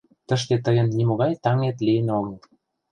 [0.27, 2.35] —Тыште тыйын нимогай таҥет лийын огыл.